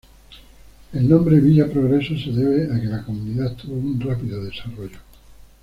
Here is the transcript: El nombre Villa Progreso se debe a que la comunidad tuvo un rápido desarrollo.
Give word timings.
El 0.93 1.07
nombre 1.07 1.39
Villa 1.39 1.69
Progreso 1.71 2.17
se 2.17 2.31
debe 2.31 2.73
a 2.75 2.81
que 2.81 2.87
la 2.87 3.03
comunidad 3.05 3.55
tuvo 3.55 3.75
un 3.75 3.99
rápido 4.01 4.43
desarrollo. 4.43 4.97